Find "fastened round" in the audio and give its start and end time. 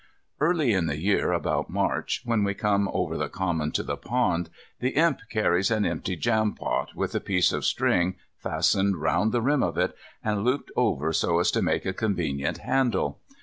8.35-9.31